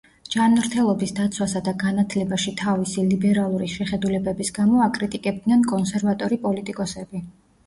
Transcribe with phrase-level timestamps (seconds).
[0.35, 7.25] ჯანმრთელობის დაცვასა და განათლებაში თავისი ლიბერალური შეხედულებების გამო აკრიტიკებდნენ კონსერვატორი პოლიტიკოსები.